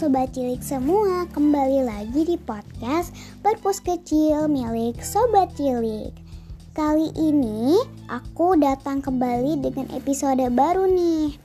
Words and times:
Sobat 0.00 0.32
Cilik 0.32 0.64
semua, 0.64 1.28
kembali 1.28 1.84
lagi 1.84 2.24
di 2.24 2.40
podcast 2.40 3.12
Perpus 3.44 3.84
Kecil 3.84 4.48
milik 4.48 4.96
Sobat 5.04 5.52
Cilik. 5.60 6.08
Kali 6.72 7.12
ini 7.20 7.76
aku 8.08 8.56
datang 8.56 9.04
kembali 9.04 9.60
dengan 9.60 9.92
episode 9.92 10.40
baru 10.56 10.88
nih. 10.88 11.36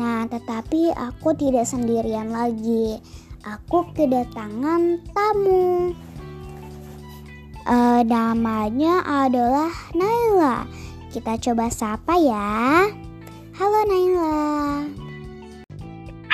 Nah 0.00 0.24
tetapi 0.32 0.96
aku 0.96 1.36
tidak 1.36 1.68
sendirian 1.68 2.32
lagi. 2.32 2.96
Aku 3.44 3.92
kedatangan 3.92 5.04
tamu. 5.12 5.92
Uh, 7.68 8.00
Namanya 8.00 9.04
adalah 9.28 9.68
Naila. 9.92 10.64
Kita 11.12 11.36
coba 11.36 11.68
sapa 11.68 12.16
ya. 12.16 12.88
Halo 13.60 13.80
Naila 13.84 14.40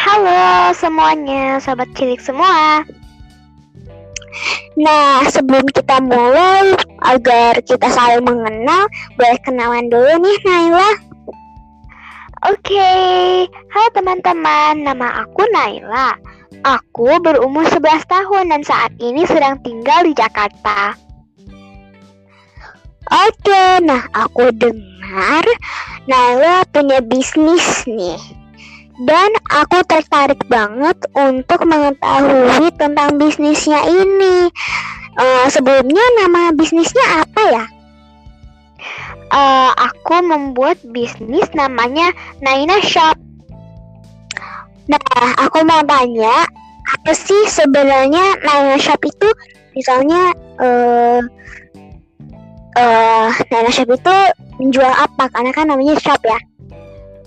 Halo 0.07 0.71
semuanya, 0.79 1.59
sobat 1.59 1.91
cilik 1.99 2.23
semua. 2.23 2.87
Nah, 4.79 5.27
sebelum 5.27 5.67
kita 5.75 5.99
mulai, 5.99 6.79
agar 7.03 7.59
kita 7.67 7.91
saling 7.91 8.23
mengenal, 8.23 8.87
boleh 9.19 9.35
kenalan 9.43 9.91
dulu 9.91 10.23
nih 10.23 10.39
Naila. 10.47 10.91
Oke, 12.47 12.79
okay. 12.79 13.51
halo 13.75 13.89
teman-teman, 13.99 14.87
nama 14.87 15.27
aku 15.27 15.43
Naila. 15.51 16.15
Aku 16.63 17.19
berumur 17.19 17.67
11 17.67 18.07
tahun 18.07 18.55
dan 18.55 18.63
saat 18.63 18.95
ini 19.03 19.27
sedang 19.27 19.59
tinggal 19.67 20.07
di 20.07 20.15
Jakarta. 20.15 20.95
Oke, 23.11 23.43
okay, 23.43 23.83
nah 23.83 24.07
aku 24.15 24.55
dengar 24.55 25.43
Naila 26.07 26.63
punya 26.71 27.03
bisnis 27.03 27.83
nih. 27.91 28.36
Dan 28.97 29.29
aku 29.53 29.85
tertarik 29.85 30.41
banget 30.49 30.97
untuk 31.13 31.69
mengetahui 31.69 32.73
tentang 32.81 33.21
bisnisnya 33.21 33.85
ini. 33.85 34.49
Uh, 35.17 35.47
sebelumnya 35.53 36.01
nama 36.25 36.49
bisnisnya 36.57 37.05
apa 37.21 37.43
ya? 37.45 37.65
Uh, 39.29 39.71
aku 39.77 40.25
membuat 40.25 40.81
bisnis 40.97 41.45
namanya 41.53 42.09
Naina 42.41 42.81
Shop. 42.81 43.21
Nah, 44.89 45.01
aku 45.45 45.61
mau 45.67 45.83
tanya, 45.85 46.47
apa 46.97 47.13
sih 47.13 47.45
sebenarnya 47.53 48.41
Naina 48.41 48.81
Shop 48.81 49.03
itu? 49.05 49.29
Misalnya, 49.77 50.33
uh, 50.57 51.21
uh, 52.81 53.29
Naina 53.53 53.69
Shop 53.69 53.93
itu 53.93 54.17
menjual 54.57 54.89
apa? 54.89 55.29
Karena 55.29 55.53
kan 55.53 55.69
namanya 55.69 56.01
shop 56.01 56.25
ya 56.25 56.41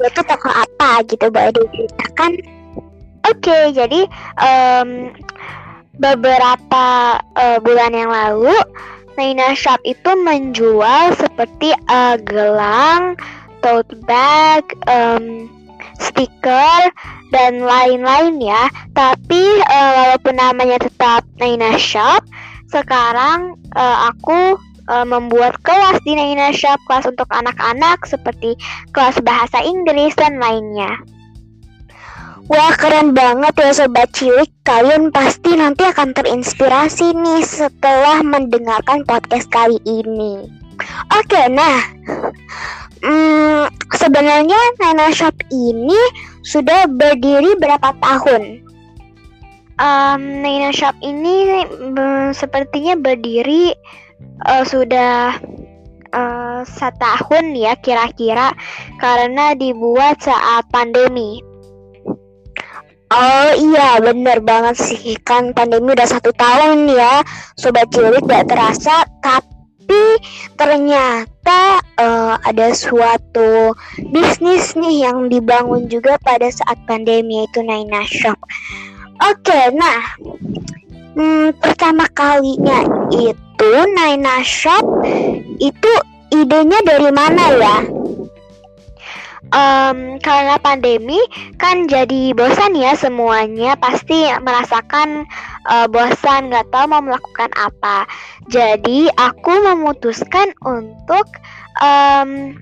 itu 0.08 0.22
toko 0.24 0.48
apa 0.48 1.04
gitu 1.08 1.28
boleh 1.28 1.52
diceritakan 1.52 2.32
oke 3.28 3.40
okay, 3.44 3.64
jadi 3.76 4.02
um, 4.40 5.12
beberapa 6.00 7.20
uh, 7.36 7.58
bulan 7.60 7.92
yang 7.92 8.10
lalu 8.10 8.56
Naina 9.20 9.52
Shop 9.52 9.84
itu 9.84 10.16
menjual 10.16 11.12
seperti 11.20 11.76
uh, 11.92 12.16
gelang, 12.24 13.20
tote 13.60 13.92
bag, 14.08 14.64
um, 14.88 15.52
stiker 16.00 16.88
dan 17.36 17.60
lain-lain 17.60 18.40
ya. 18.40 18.72
Tapi 18.96 19.44
uh, 19.68 19.92
walaupun 20.00 20.40
namanya 20.40 20.80
tetap 20.80 21.28
Naina 21.36 21.76
Shop, 21.76 22.24
sekarang 22.72 23.60
uh, 23.76 24.08
aku 24.08 24.56
uh, 24.90 25.06
membuat 25.06 25.56
kelas 25.62 26.02
di 26.04 26.18
Naina 26.18 26.50
Shop, 26.50 26.82
kelas 26.90 27.06
untuk 27.06 27.30
anak-anak 27.30 28.04
seperti 28.10 28.58
kelas 28.92 29.22
bahasa 29.22 29.62
Inggris 29.62 30.18
dan 30.18 30.42
lainnya. 30.42 30.98
Wah 32.50 32.74
keren 32.82 33.14
banget 33.14 33.54
ya 33.62 33.70
sobat 33.78 34.10
cilik 34.10 34.50
Kalian 34.66 35.14
pasti 35.14 35.54
nanti 35.54 35.86
akan 35.86 36.18
terinspirasi 36.18 37.14
nih 37.14 37.46
setelah 37.46 38.26
mendengarkan 38.26 39.06
podcast 39.06 39.46
kali 39.54 39.78
ini 39.86 40.50
Oke 41.14 41.46
nah 41.54 41.78
hmm, 43.06 43.70
Sebenarnya 43.94 44.58
Naina 44.82 45.14
Shop 45.14 45.38
ini 45.54 46.02
sudah 46.42 46.90
berdiri 46.90 47.54
berapa 47.62 47.94
tahun? 48.02 48.66
Um, 49.78 50.22
Naina 50.42 50.74
Shop 50.74 50.98
ini 51.06 51.66
um, 51.78 52.34
sepertinya 52.34 52.98
berdiri 52.98 53.78
uh, 54.46 54.64
sudah 54.64 55.40
uh, 56.14 56.62
setahun 56.66 57.46
ya 57.56 57.74
kira-kira 57.80 58.54
karena 59.00 59.54
dibuat 59.56 60.20
saat 60.22 60.66
pandemi. 60.72 61.42
Oh 63.10 63.50
iya 63.58 63.98
bener 63.98 64.38
banget 64.46 64.78
sih. 64.78 65.18
Kan 65.26 65.58
pandemi 65.58 65.98
udah 65.98 66.06
satu 66.06 66.30
tahun 66.30 66.86
ya 66.94 67.26
Sobat 67.58 67.90
Cilik 67.90 68.22
gak 68.22 68.54
terasa. 68.54 69.02
Tapi 69.26 70.22
ternyata 70.54 71.82
uh, 71.98 72.38
ada 72.46 72.70
suatu 72.70 73.74
bisnis 74.14 74.78
nih 74.78 75.10
yang 75.10 75.26
dibangun 75.26 75.90
juga 75.90 76.22
pada 76.22 76.54
saat 76.54 76.78
pandemi 76.86 77.42
yaitu 77.42 77.66
Naina 77.66 78.06
Shop. 78.06 78.38
Oke 79.26 79.74
nah 79.74 80.00
hmm, 81.18 81.58
pertama 81.58 82.06
kalinya 82.14 82.86
itu 83.10 83.49
itu 83.60 83.76
Naina 83.92 84.40
Shop 84.40 85.04
itu 85.60 85.92
idenya 86.32 86.80
dari 86.88 87.12
mana 87.12 87.44
ya? 87.60 87.78
Um, 89.52 90.16
karena 90.24 90.56
pandemi 90.64 91.20
kan 91.60 91.84
jadi 91.92 92.32
bosan 92.32 92.72
ya 92.80 92.96
semuanya 92.96 93.76
pasti 93.76 94.32
merasakan 94.40 95.28
uh, 95.68 95.92
bosan 95.92 96.48
nggak 96.48 96.72
tahu 96.72 96.88
mau 96.88 97.04
melakukan 97.04 97.52
apa. 97.60 98.08
Jadi 98.48 99.12
aku 99.20 99.52
memutuskan 99.52 100.56
untuk 100.64 101.28
um, 101.84 102.56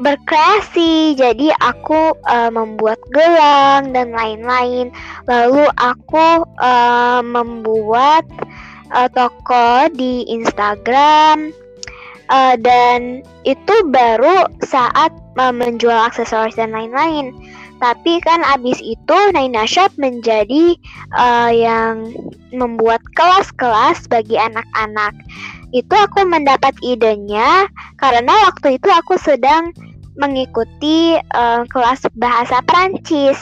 berkreasi. 0.00 1.12
Jadi 1.12 1.52
aku 1.60 2.16
uh, 2.24 2.48
membuat 2.48 2.96
gelang 3.12 3.92
dan 3.92 4.16
lain-lain. 4.16 4.88
Lalu 5.28 5.68
aku 5.76 6.48
uh, 6.56 7.20
membuat 7.20 8.24
uh, 8.92 9.08
toko 9.10 9.90
di 9.94 10.26
Instagram 10.28 11.50
uh, 12.30 12.54
dan 12.58 13.22
itu 13.46 13.74
baru 13.90 14.46
saat 14.66 15.10
uh, 15.38 15.54
menjual 15.54 15.96
aksesoris 15.96 16.58
dan 16.58 16.74
lain-lain. 16.74 17.32
Tapi 17.76 18.24
kan 18.24 18.40
abis 18.56 18.80
itu 18.80 19.16
Naina 19.36 19.68
Shop 19.68 19.92
menjadi 20.00 20.80
uh, 21.12 21.52
yang 21.52 22.08
membuat 22.48 23.04
kelas-kelas 23.12 24.08
bagi 24.08 24.40
anak-anak. 24.40 25.12
Itu 25.76 25.92
aku 25.92 26.24
mendapat 26.24 26.72
idenya 26.80 27.68
karena 28.00 28.32
waktu 28.48 28.80
itu 28.80 28.88
aku 28.88 29.20
sedang 29.20 29.76
mengikuti 30.16 31.20
uh, 31.36 31.68
kelas 31.68 32.08
bahasa 32.16 32.64
Prancis 32.64 33.36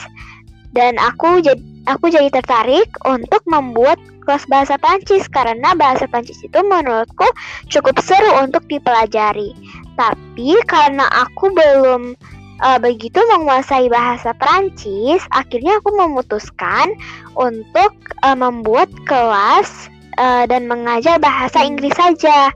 dan 0.75 0.99
aku 0.99 1.39
jadi 1.39 1.63
aku 1.87 2.11
jadi 2.11 2.27
tertarik 2.33 2.89
untuk 3.07 3.39
membuat 3.47 3.95
kelas 4.25 4.43
bahasa 4.49 4.75
Prancis 4.81 5.29
karena 5.29 5.77
bahasa 5.77 6.09
Prancis 6.09 6.41
itu 6.41 6.59
menurutku 6.65 7.25
cukup 7.69 7.95
seru 8.01 8.41
untuk 8.41 8.65
dipelajari. 8.65 9.53
Tapi 9.95 10.59
karena 10.67 11.07
aku 11.13 11.53
belum 11.53 12.17
uh, 12.65 12.79
begitu 12.81 13.21
menguasai 13.31 13.87
bahasa 13.87 14.35
Prancis, 14.35 15.23
akhirnya 15.31 15.79
aku 15.79 15.95
memutuskan 15.95 16.91
untuk 17.37 17.93
uh, 18.25 18.35
membuat 18.35 18.91
kelas 19.07 19.87
uh, 20.19 20.43
dan 20.49 20.67
mengajar 20.67 21.21
bahasa 21.21 21.63
Inggris 21.63 21.95
saja. 21.95 22.51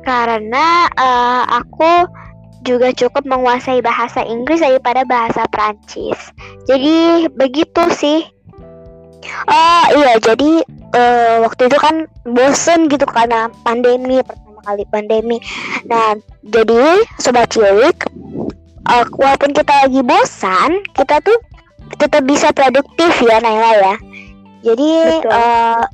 Karena 0.00 0.88
uh, 0.96 1.44
aku 1.60 2.08
juga 2.64 2.92
cukup 2.92 3.24
menguasai 3.24 3.80
bahasa 3.80 4.20
Inggris 4.24 4.60
daripada 4.60 5.04
bahasa 5.08 5.48
Prancis. 5.48 6.16
Jadi 6.68 7.28
begitu 7.32 7.82
sih 7.92 8.24
Oh 9.28 9.84
iya 9.96 10.16
jadi 10.22 10.64
uh, 10.96 11.34
waktu 11.44 11.68
itu 11.68 11.78
kan 11.78 11.96
bosen 12.24 12.88
gitu 12.88 13.04
karena 13.04 13.52
pandemi 13.64 14.20
pertama 14.24 14.60
kali 14.64 14.84
pandemi. 14.88 15.36
Nah 15.88 16.16
jadi 16.44 17.04
sobat 17.20 17.52
cilik, 17.52 17.96
uh, 18.88 19.04
walaupun 19.16 19.52
kita 19.52 19.72
lagi 19.86 20.00
bosan, 20.04 20.84
kita 20.96 21.20
tuh 21.20 21.38
tetap 22.00 22.22
bisa 22.24 22.52
produktif 22.54 23.12
ya 23.20 23.40
Naila 23.40 23.72
ya. 23.76 23.96
Jadi 24.60 24.90
uh, 25.28 25.84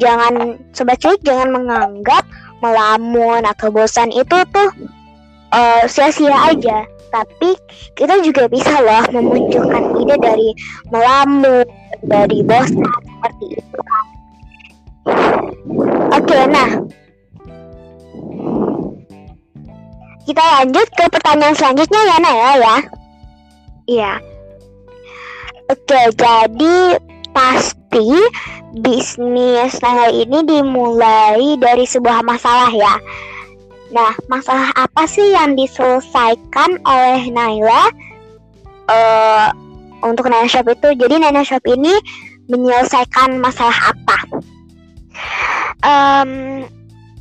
jangan 0.00 0.60
sobat 0.72 1.00
cilik 1.00 1.20
jangan 1.24 1.52
menganggap 1.52 2.24
melamun 2.64 3.44
atau 3.44 3.68
bosan 3.68 4.08
itu 4.08 4.36
tuh 4.52 4.70
sia-sia 5.86 6.34
uh, 6.34 6.50
aja 6.50 6.82
tapi 7.14 7.54
kita 7.94 8.18
juga 8.26 8.50
bisa 8.50 8.74
loh 8.82 9.06
memunculkan 9.14 9.94
ide 10.02 10.18
dari 10.18 10.50
melamun 10.90 11.62
dari 12.08 12.38
bosan 12.44 12.84
seperti 12.84 13.46
itu. 13.58 13.78
Oke 16.14 16.38
nah. 16.48 16.70
Kita 20.24 20.40
lanjut 20.40 20.88
ke 20.96 21.04
pertanyaan 21.12 21.56
selanjutnya 21.56 22.00
ya 22.00 22.16
Naya 22.20 22.50
ya. 22.56 22.76
Iya. 23.84 24.12
Oke 25.68 26.00
jadi 26.16 26.76
pasti 27.36 28.08
bisnis 28.74 29.78
Naila 29.78 30.10
ini 30.10 30.38
dimulai 30.42 31.60
dari 31.60 31.84
sebuah 31.86 32.26
masalah 32.26 32.72
ya. 32.72 32.94
Nah, 33.94 34.10
masalah 34.26 34.74
apa 34.74 35.06
sih 35.06 35.22
yang 35.30 35.54
diselesaikan 35.54 36.82
oleh 36.82 37.30
Naila? 37.30 37.94
Uh, 38.90 39.48
untuk 40.04 40.28
Naila 40.28 40.46
Shop 40.46 40.68
itu? 40.68 40.92
Jadi 40.94 41.14
Naila 41.18 41.42
Shop 41.42 41.64
ini 41.66 41.92
menyelesaikan 42.52 43.40
masalah 43.40 43.96
apa? 43.96 44.18
Um, 45.84 46.64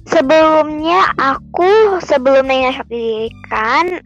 sebelumnya 0.07 1.15
aku 1.15 1.99
sebelum 2.03 2.47
Naila 2.47 2.75
Shop 2.75 2.87
didirikan 2.91 4.03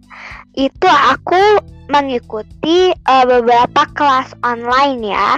itu 0.57 0.89
aku 0.89 1.62
mengikuti 1.89 2.91
uh, 3.07 3.25
beberapa 3.25 3.88
kelas 3.95 4.33
online 4.45 5.01
ya. 5.13 5.38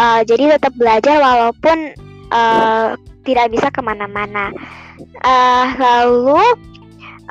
Uh, 0.00 0.24
jadi 0.24 0.56
tetap 0.56 0.72
belajar 0.80 1.20
walaupun 1.20 1.92
uh, 2.32 2.96
tidak 3.28 3.52
bisa 3.52 3.68
ke 3.68 3.80
mana-mana. 3.84 4.50
Uh, 5.22 5.66
lalu 5.76 6.42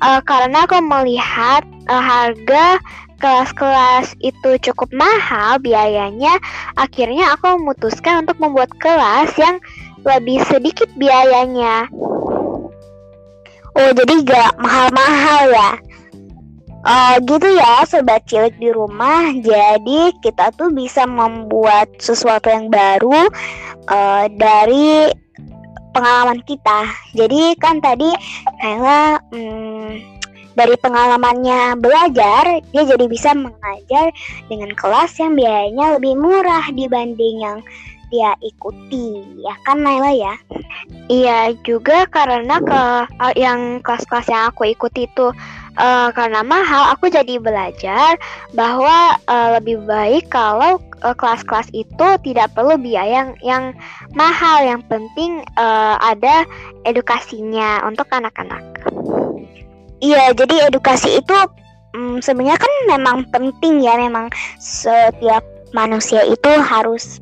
uh, 0.03 0.21
karena 0.25 0.65
aku 0.67 0.77
melihat 0.83 1.63
uh, 1.88 2.01
harga 2.03 2.77
kelas-kelas 3.21 4.18
itu 4.19 4.57
cukup 4.69 4.89
mahal 4.91 5.62
biayanya, 5.62 6.41
akhirnya 6.73 7.38
aku 7.38 7.62
memutuskan 7.62 8.25
untuk 8.25 8.41
membuat 8.41 8.73
kelas 8.81 9.31
yang 9.38 9.62
lebih 10.01 10.41
sedikit 10.50 10.89
biayanya. 10.97 11.85
Oh, 13.77 13.91
jadi 13.95 14.25
gak 14.25 14.59
mahal-mahal 14.59 15.44
ya? 15.53 15.71
Uh, 16.81 17.21
gitu 17.29 17.45
ya 17.45 17.85
sobat 17.85 18.25
cilik 18.25 18.57
di 18.57 18.73
rumah 18.73 19.29
jadi 19.38 20.09
kita 20.17 20.50
tuh 20.57 20.74
bisa 20.74 21.06
membuat 21.06 21.85
sesuatu 22.01 22.50
yang 22.50 22.74
baru 22.74 23.29
uh, 23.85 24.25
dari 24.33 25.13
pengalaman 25.94 26.41
kita. 26.41 26.89
Jadi 27.13 27.53
kan 27.59 27.83
tadi 27.83 28.09
Kayla 28.59 29.21
hmm, 29.29 30.10
dari 30.56 30.75
pengalamannya 30.80 31.80
belajar, 31.80 32.59
dia 32.71 32.83
jadi 32.83 33.06
bisa 33.07 33.31
mengajar 33.36 34.12
dengan 34.51 34.71
kelas 34.75 35.15
yang 35.19 35.36
biayanya 35.36 35.98
lebih 36.00 36.13
murah 36.19 36.65
dibanding 36.74 37.42
yang 37.42 37.59
dia 38.12 38.36
ikuti, 38.44 39.24
ya 39.39 39.56
kan 39.63 39.80
Naila 39.80 40.12
ya? 40.12 40.36
Iya 41.07 41.56
juga 41.63 42.03
karena 42.12 42.59
ke 42.59 42.83
yang 43.39 43.80
kelas-kelas 43.80 44.27
yang 44.27 44.51
aku 44.51 44.68
ikuti 44.68 45.07
itu 45.07 45.31
uh, 45.80 46.09
karena 46.12 46.44
mahal, 46.44 46.92
aku 46.92 47.07
jadi 47.07 47.39
belajar 47.39 48.19
bahwa 48.51 49.15
uh, 49.31 49.56
lebih 49.59 49.80
baik 49.88 50.27
kalau 50.27 50.83
uh, 51.07 51.15
kelas-kelas 51.15 51.71
itu 51.71 52.07
tidak 52.27 52.51
perlu 52.51 52.75
biaya 52.75 53.24
yang 53.24 53.30
yang 53.39 53.63
mahal 54.12 54.59
yang 54.59 54.83
penting 54.92 55.44
uh, 55.56 55.95
ada 56.03 56.44
edukasinya 56.83 57.88
untuk 57.88 58.12
anak-anak. 58.12 58.70
Iya, 60.01 60.33
jadi 60.33 60.74
edukasi 60.74 61.21
itu 61.21 61.38
um, 61.94 62.18
sebenarnya 62.18 62.57
kan 62.57 62.74
memang 62.89 63.18
penting 63.30 63.86
ya, 63.86 63.94
memang 64.01 64.33
setiap 64.57 65.45
manusia 65.77 66.25
itu 66.25 66.51
harus 66.57 67.21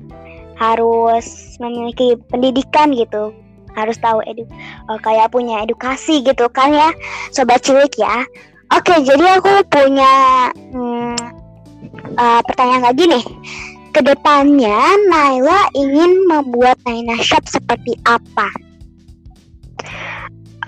harus 0.55 1.55
memiliki 1.59 2.15
pendidikan 2.31 2.91
gitu. 2.95 3.35
Harus 3.77 3.95
tahu 4.01 4.19
edu 4.27 4.43
uh, 4.91 4.99
kayak 4.99 5.31
punya 5.31 5.63
edukasi 5.63 6.19
gitu 6.25 6.49
kan 6.51 6.73
ya 6.73 6.89
sobat 7.31 7.63
cilik 7.63 7.93
ya. 7.95 8.25
Oke 8.75 8.95
jadi 9.01 9.39
aku 9.39 9.63
punya 9.71 10.13
hmm, 10.73 11.15
uh, 12.17 12.41
pertanyaan 12.43 12.91
lagi 12.91 13.07
nih. 13.07 13.25
Ke 13.89 14.05
depannya 14.05 14.77
Naila 15.09 15.73
ingin 15.73 16.29
membuat 16.29 16.77
Naina 16.85 17.17
Shop 17.23 17.41
seperti 17.49 17.97
apa? 18.05 18.49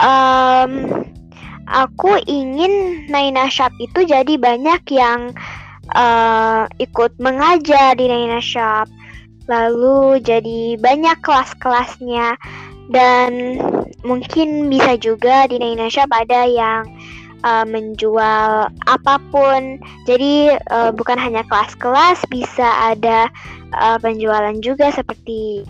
Um, 0.01 1.05
aku 1.71 2.19
ingin 2.27 3.07
Naina 3.07 3.47
Shop 3.47 3.71
itu 3.79 4.03
jadi 4.03 4.35
banyak 4.35 4.83
yang 4.91 5.31
uh, 5.95 6.67
ikut 6.77 7.15
mengajar 7.17 7.95
di 7.95 8.11
Naina 8.11 8.43
Shop, 8.43 8.91
lalu 9.47 10.19
jadi 10.19 10.75
banyak 10.77 11.17
kelas-kelasnya 11.23 12.35
dan 12.91 13.57
mungkin 14.03 14.67
bisa 14.67 14.99
juga 14.99 15.47
di 15.47 15.57
Naina 15.57 15.87
Shop 15.87 16.11
ada 16.11 16.43
yang 16.43 16.83
uh, 17.43 17.65
menjual 17.65 18.69
apa 18.87 19.15
pun. 19.31 19.79
Jadi 20.05 20.53
uh, 20.71 20.91
bukan 20.91 21.17
hanya 21.17 21.47
kelas-kelas, 21.47 22.21
bisa 22.29 22.93
ada 22.93 23.27
uh, 23.79 23.97
penjualan 24.01 24.55
juga 24.61 24.91
seperti 24.93 25.65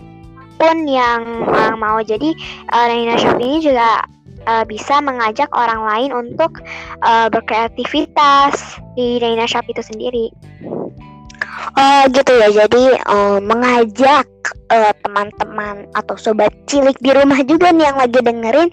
pun 0.60 0.86
yang 0.86 1.48
mau. 1.80 1.98
Jadi 2.04 2.34
uh, 2.70 2.86
Nina 2.86 3.18
Shop 3.18 3.38
ini 3.40 3.58
juga 3.64 4.04
uh, 4.46 4.64
bisa 4.66 5.00
mengajak 5.00 5.48
orang 5.54 5.82
lain 5.82 6.10
untuk 6.12 6.62
uh, 7.02 7.28
berkreativitas 7.32 8.78
di 8.94 9.18
Nina 9.18 9.46
Shop 9.48 9.66
itu 9.68 9.82
sendiri. 9.82 10.30
Oh 11.72 12.02
gitu 12.10 12.32
ya, 12.32 12.48
jadi 12.64 12.84
uh, 13.06 13.38
mengajak 13.40 14.28
uh, 14.72 14.92
teman-teman 15.04 15.88
atau 15.92 16.16
sobat 16.16 16.52
cilik 16.68 16.96
di 17.00 17.10
rumah 17.12 17.40
juga 17.44 17.70
nih 17.72 17.92
yang 17.92 17.98
lagi 17.98 18.20
dengerin 18.20 18.70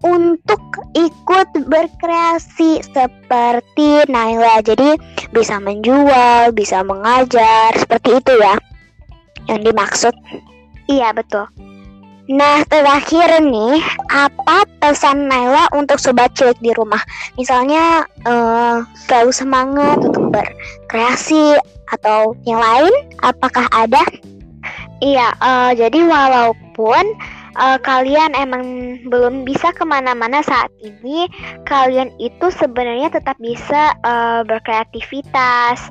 untuk 0.00 0.62
ikut 0.96 1.48
berkreasi 1.68 2.80
seperti 2.80 4.08
Naila. 4.08 4.64
Jadi 4.64 4.96
bisa 5.34 5.60
menjual, 5.60 6.54
bisa 6.56 6.80
mengajar, 6.86 7.76
seperti 7.76 8.18
itu 8.18 8.32
ya 8.40 8.56
yang 9.48 9.60
dimaksud. 9.66 10.14
Iya 10.90 11.14
betul. 11.14 11.46
Nah 12.30 12.62
terakhir 12.70 13.42
nih, 13.42 13.82
apa 14.06 14.62
pesan 14.78 15.26
Naila 15.26 15.66
untuk 15.74 15.98
sobat 15.98 16.30
cilik 16.38 16.54
di 16.62 16.70
rumah? 16.78 17.02
Misalnya 17.34 18.06
uh, 18.22 18.86
semangat 19.34 19.98
untuk 19.98 20.30
berkreasi 20.30 21.58
atau 21.90 22.38
yang 22.46 22.62
lain? 22.62 22.94
Apakah 23.26 23.66
ada? 23.74 24.06
Iya, 25.02 25.34
uh, 25.42 25.74
jadi 25.74 26.06
walaupun 26.06 27.02
uh, 27.58 27.82
kalian 27.82 28.30
emang 28.38 28.62
belum 29.10 29.42
bisa 29.42 29.74
ke 29.74 29.82
mana-mana 29.82 30.38
saat 30.46 30.70
ini, 30.86 31.26
kalian 31.66 32.14
itu 32.22 32.46
sebenarnya 32.54 33.10
tetap 33.10 33.34
bisa 33.42 33.98
uh, 34.06 34.46
berkreativitas. 34.46 35.82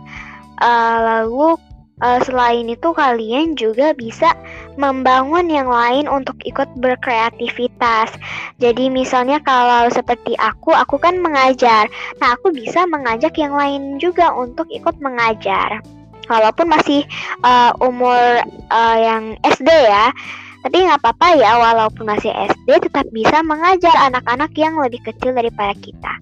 Uh, 0.63 0.97
lalu 1.03 1.59
uh, 2.03 2.19
selain 2.23 2.67
itu 2.67 2.89
kalian 2.91 3.55
juga 3.55 3.95
bisa 3.95 4.35
membangun 4.75 5.47
yang 5.47 5.67
lain 5.67 6.07
untuk 6.07 6.35
ikut 6.43 6.67
berkreativitas. 6.79 8.11
Jadi 8.59 8.91
misalnya 8.91 9.39
kalau 9.43 9.87
seperti 9.91 10.35
aku, 10.39 10.75
aku 10.75 10.99
kan 10.99 11.19
mengajar. 11.19 11.87
Nah, 12.19 12.35
aku 12.35 12.51
bisa 12.51 12.83
mengajak 12.87 13.35
yang 13.39 13.55
lain 13.55 13.99
juga 13.99 14.31
untuk 14.35 14.67
ikut 14.71 14.97
mengajar 15.03 15.83
walaupun 16.29 16.69
masih 16.69 17.01
uh, 17.41 17.73
umur 17.81 18.45
uh, 18.69 18.97
yang 19.01 19.35
SD 19.41 19.67
ya 19.67 20.13
tapi 20.61 20.85
nggak 20.85 21.01
apa-apa 21.01 21.27
ya 21.39 21.57
walaupun 21.57 22.05
masih 22.05 22.29
SD 22.29 22.69
tetap 22.85 23.09
bisa 23.09 23.41
mengajar 23.41 23.91
anak-anak 23.97 24.53
yang 24.53 24.77
lebih 24.77 25.01
kecil 25.01 25.33
daripada 25.33 25.73
kita 25.81 26.13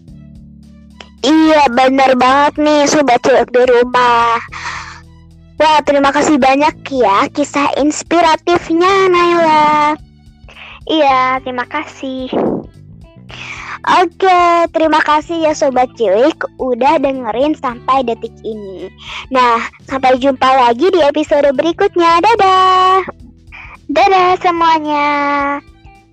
iya 1.27 1.67
benar 1.67 2.15
banget 2.15 2.53
nih 2.63 2.81
sobat 2.87 3.19
cilik 3.25 3.49
di 3.51 3.63
rumah 3.67 4.39
Wah, 5.57 5.81
terima 5.81 6.13
kasih 6.13 6.37
banyak 6.37 6.85
ya 6.93 7.25
kisah 7.33 7.73
inspiratifnya, 7.81 9.09
Naila. 9.09 9.97
Iya, 10.85 11.41
terima 11.41 11.65
kasih. 11.65 12.29
Oke, 13.87 14.41
terima 14.75 14.99
kasih 14.99 15.47
ya 15.47 15.53
Sobat 15.55 15.87
Cilik 15.95 16.35
udah 16.59 16.99
dengerin 16.99 17.55
sampai 17.55 18.03
detik 18.03 18.33
ini. 18.43 18.91
Nah, 19.31 19.63
sampai 19.87 20.19
jumpa 20.19 20.45
lagi 20.45 20.91
di 20.91 20.99
episode 20.99 21.49
berikutnya. 21.55 22.19
Dadah! 22.19 23.07
Dadah 23.87 24.35
semuanya! 24.43 25.07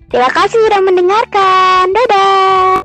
Terima 0.07 0.31
kasih 0.31 0.55
sudah 0.55 0.81
mendengarkan. 0.81 1.91
Dadah! 1.91 2.84